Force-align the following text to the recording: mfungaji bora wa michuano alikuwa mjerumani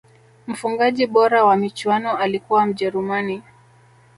mfungaji 0.47 1.07
bora 1.07 1.43
wa 1.45 1.55
michuano 1.57 2.17
alikuwa 2.17 2.65
mjerumani 2.65 3.43